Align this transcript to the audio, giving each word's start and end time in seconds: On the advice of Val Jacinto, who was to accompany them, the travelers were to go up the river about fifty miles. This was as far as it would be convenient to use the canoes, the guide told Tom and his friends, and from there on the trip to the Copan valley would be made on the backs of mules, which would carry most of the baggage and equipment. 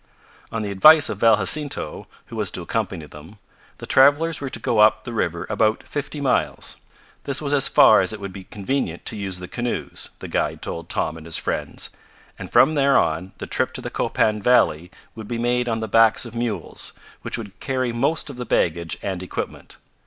On 0.51 0.63
the 0.63 0.71
advice 0.71 1.09
of 1.09 1.19
Val 1.19 1.37
Jacinto, 1.37 2.07
who 2.25 2.35
was 2.35 2.49
to 2.49 2.63
accompany 2.63 3.05
them, 3.05 3.37
the 3.77 3.85
travelers 3.85 4.41
were 4.41 4.49
to 4.49 4.57
go 4.57 4.79
up 4.79 5.03
the 5.03 5.13
river 5.13 5.45
about 5.47 5.83
fifty 5.83 6.19
miles. 6.19 6.77
This 7.25 7.39
was 7.39 7.53
as 7.53 7.67
far 7.67 8.01
as 8.01 8.11
it 8.11 8.19
would 8.19 8.33
be 8.33 8.45
convenient 8.45 9.05
to 9.05 9.15
use 9.15 9.37
the 9.37 9.47
canoes, 9.47 10.09
the 10.17 10.27
guide 10.27 10.63
told 10.63 10.89
Tom 10.89 11.17
and 11.17 11.27
his 11.27 11.37
friends, 11.37 11.91
and 12.39 12.51
from 12.51 12.73
there 12.73 12.97
on 12.97 13.33
the 13.37 13.45
trip 13.45 13.73
to 13.73 13.81
the 13.81 13.91
Copan 13.91 14.41
valley 14.41 14.89
would 15.13 15.27
be 15.27 15.37
made 15.37 15.69
on 15.69 15.81
the 15.81 15.87
backs 15.87 16.25
of 16.25 16.33
mules, 16.33 16.93
which 17.21 17.37
would 17.37 17.59
carry 17.59 17.91
most 17.93 18.27
of 18.31 18.37
the 18.37 18.43
baggage 18.45 18.97
and 19.03 19.21
equipment. 19.21 19.77